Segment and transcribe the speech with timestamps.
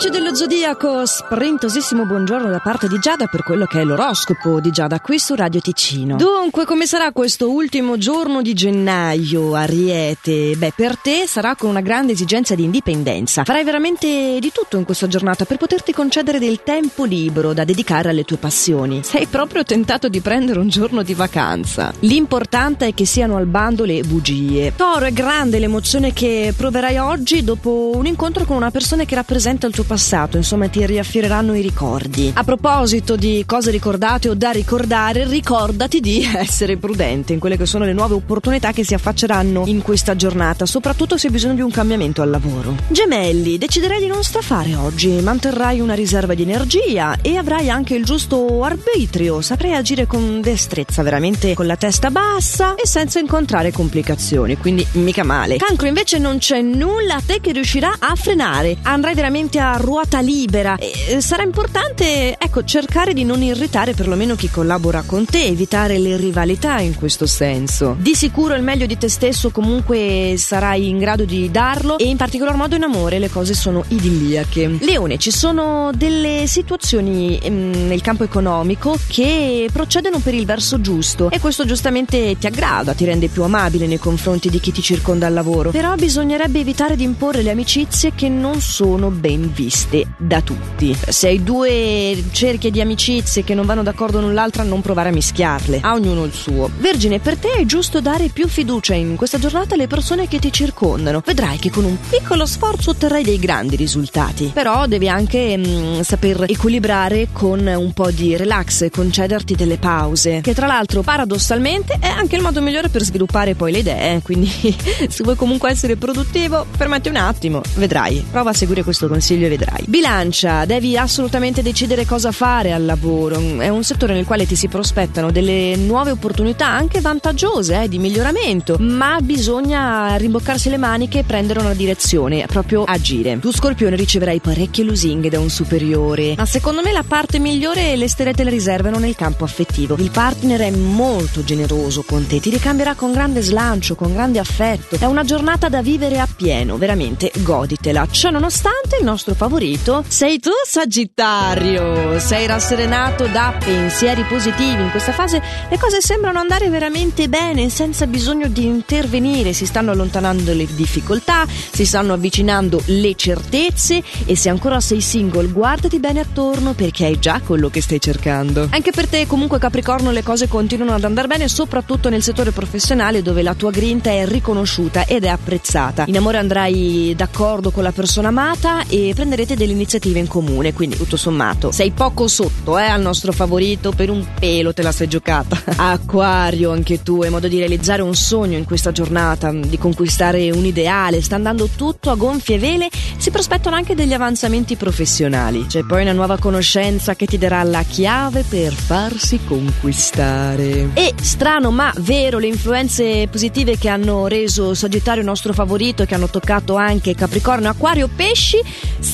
[0.00, 4.70] Amici dello Zodiaco, sprintosissimo buongiorno da parte di Giada per quello che è l'oroscopo di
[4.70, 6.16] Giada qui su Radio Ticino.
[6.16, 10.54] Dunque, come sarà questo ultimo giorno di gennaio, Ariete?
[10.56, 13.44] Beh, per te sarà con una grande esigenza di indipendenza.
[13.44, 18.08] Farai veramente di tutto in questa giornata per poterti concedere del tempo libero da dedicare
[18.08, 19.02] alle tue passioni.
[19.04, 21.92] Sei proprio tentato di prendere un giorno di vacanza.
[21.98, 24.72] L'importante è che siano al bando le bugie.
[24.74, 29.66] Toro, è grande l'emozione che proverai oggi dopo un incontro con una persona che rappresenta
[29.66, 32.30] il tuo passato, insomma ti riaffioreranno i ricordi.
[32.32, 37.66] A proposito di cose ricordate o da ricordare, ricordati di essere prudente in quelle che
[37.66, 41.60] sono le nuove opportunità che si affacceranno in questa giornata, soprattutto se hai bisogno di
[41.62, 42.76] un cambiamento al lavoro.
[42.86, 48.04] Gemelli, deciderai di non strafare oggi, manterrai una riserva di energia e avrai anche il
[48.04, 54.56] giusto arbitrio, saprai agire con destrezza, veramente con la testa bassa e senza incontrare complicazioni,
[54.56, 55.56] quindi mica male.
[55.56, 60.20] Cancro invece non c'è nulla a te che riuscirà a frenare, andrai veramente a ruota
[60.20, 60.76] libera.
[60.76, 66.16] E sarà importante, ecco, cercare di non irritare perlomeno chi collabora con te, evitare le
[66.16, 67.96] rivalità in questo senso.
[67.98, 72.16] Di sicuro il meglio di te stesso comunque sarai in grado di darlo e in
[72.16, 74.78] particolar modo in amore le cose sono idilliache.
[74.80, 81.30] Leone, ci sono delle situazioni ehm, nel campo economico che procedono per il verso giusto
[81.30, 85.26] e questo giustamente ti aggrada, ti rende più amabile nei confronti di chi ti circonda
[85.26, 85.70] al lavoro.
[85.70, 89.69] Però bisognerebbe evitare di imporre le amicizie che non sono ben viste
[90.16, 90.96] da tutti.
[91.08, 95.12] Se hai due cerchie di amicizie che non vanno d'accordo l'un l'altra, non provare a
[95.12, 95.80] mischiarle.
[95.82, 96.70] A ognuno il suo.
[96.78, 100.52] Vergine, per te è giusto dare più fiducia in questa giornata alle persone che ti
[100.52, 101.22] circondano.
[101.24, 104.50] Vedrai che con un piccolo sforzo otterrai dei grandi risultati.
[104.52, 109.78] Però devi anche mh, mm, saper equilibrare con un po' di relax e concederti delle
[109.78, 110.40] pause.
[110.40, 114.22] Che tra l'altro, paradossalmente, è anche il modo migliore per sviluppare poi le idee.
[114.22, 114.50] Quindi,
[115.08, 118.24] se vuoi comunque essere produttivo, fermati un attimo, vedrai.
[118.30, 119.84] Prova a seguire questo consiglio vedrai.
[119.86, 123.38] Bilancia, devi assolutamente decidere cosa fare al lavoro.
[123.58, 127.98] È un settore nel quale ti si prospettano delle nuove opportunità anche vantaggiose eh, di
[127.98, 133.38] miglioramento, ma bisogna rimboccarsi le maniche e prendere una direzione, proprio agire.
[133.40, 138.08] Tu Scorpione riceverai parecchie lusinghe da un superiore, ma secondo me la parte migliore le
[138.08, 139.96] stelle te le riservano nel campo affettivo.
[139.98, 144.96] Il partner è molto generoso con te, ti ricambierà con grande slancio, con grande affetto.
[144.96, 148.06] È una giornata da vivere appieno, veramente goditela.
[148.10, 154.82] Ciò nonostante il nostro favorito sei tu Sagittario, sei rasserenato da pensieri positivi.
[154.82, 155.40] In questa fase
[155.70, 161.46] le cose sembrano andare veramente bene senza bisogno di intervenire, si stanno allontanando le difficoltà,
[161.46, 167.18] si stanno avvicinando le certezze e se ancora sei single guardati bene attorno perché hai
[167.18, 168.68] già quello che stai cercando.
[168.70, 173.22] Anche per te comunque Capricorno le cose continuano ad andare bene soprattutto nel settore professionale
[173.22, 176.04] dove la tua grinta è riconosciuta ed è apprezzata.
[176.08, 180.96] In amore andrai d'accordo con la persona amata e prenderete delle iniziative in comune, quindi
[180.96, 185.06] tutto sommato sei poco sotto eh, al nostro favorito, per un pelo te la sei
[185.06, 185.56] giocata.
[185.76, 190.64] Acquario, anche tu, hai modo di realizzare un sogno in questa giornata, di conquistare un
[190.64, 192.88] ideale, sta andando tutto a gonfie vele,
[193.18, 195.66] si prospettano anche degli avanzamenti professionali.
[195.66, 200.90] C'è poi una nuova conoscenza che ti darà la chiave per farsi conquistare.
[200.94, 206.14] E strano ma vero, le influenze positive che hanno reso Sagittario nostro favorito e che
[206.14, 208.60] hanno toccato anche Capricorno, Acquario, Pesci,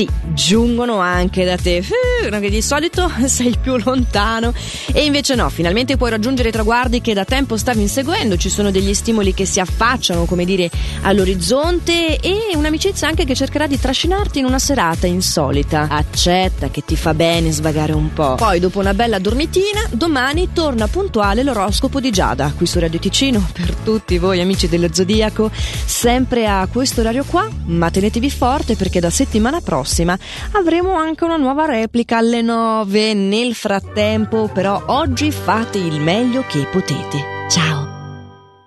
[0.00, 4.54] sì, giungono anche da te, eh, che di solito sei più lontano.
[4.92, 8.70] E invece no, finalmente puoi raggiungere i traguardi che da tempo stavi inseguendo, ci sono
[8.70, 10.70] degli stimoli che si affacciano, come dire,
[11.02, 15.88] all'orizzonte e un'amicizia anche che cercherà di trascinarti in una serata insolita.
[15.90, 18.36] Accetta che ti fa bene svagare un po'.
[18.36, 23.46] Poi, dopo una bella dormitina, domani torna puntuale l'oroscopo di Giada, qui su Radio Ticino,
[23.52, 29.00] per tutti voi amici dello Zodiaco, sempre a questo orario qua, ma tenetevi forte perché
[29.00, 30.16] da settimana prossima
[30.52, 33.14] avremo anche una nuova replica alle 9.
[33.14, 37.46] Nel frattempo, però, oggi fate il meglio che potete.
[37.48, 37.99] Ciao!